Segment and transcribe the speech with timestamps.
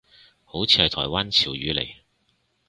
[0.45, 1.87] 好似係台灣潮語嚟